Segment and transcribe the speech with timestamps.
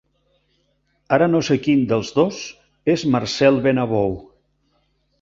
[1.17, 2.41] Ara no sé quin dels dos
[2.97, 4.21] és Marcel Benabou.